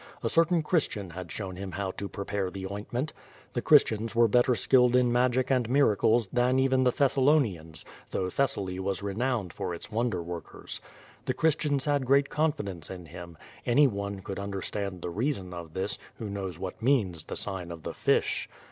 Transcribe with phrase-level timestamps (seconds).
[0.23, 3.13] A certain Christian had shown him how to prepare the ointment.
[3.53, 8.27] The Chris tians were better skilled in magic and miracles than even the Thessalonians, though
[8.31, 10.81] Thessaly was renowned for its won der workers.
[11.25, 13.37] The Christians had great confidence in him.
[13.63, 17.93] Anyone could understand the reason of this, who knows what means the sign of the
[17.93, 18.49] fish.